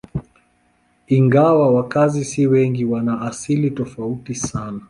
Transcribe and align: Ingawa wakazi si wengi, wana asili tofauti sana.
Ingawa 1.07 1.71
wakazi 1.73 2.25
si 2.25 2.47
wengi, 2.47 2.85
wana 2.85 3.21
asili 3.21 3.71
tofauti 3.71 4.35
sana. 4.35 4.79